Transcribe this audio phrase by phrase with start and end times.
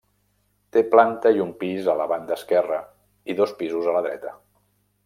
[0.77, 2.81] Té planta i un pis a la banda esquerra
[3.35, 4.37] i dos pisos a la dreta.